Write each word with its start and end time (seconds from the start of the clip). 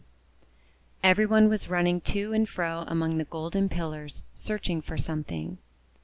Every 1.03 1.27
one 1.27 1.47
was 1.47 1.69
running 1.69 2.01
to 2.05 2.33
and 2.33 2.49
fro 2.49 2.85
among 2.87 3.19
the 3.19 3.23
golden 3.23 3.69
pillars, 3.69 4.23
searching 4.33 4.81
for 4.81 4.97
something. 4.97 5.59